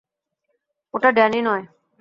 ওটা 0.93 1.09
ড্যানি 1.11 1.39
নয়। 1.41 1.63